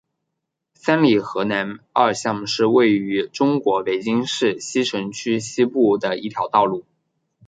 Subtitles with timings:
[0.73, 6.85] 三里河南二巷是位于中国北京市西城区西部的一条道路。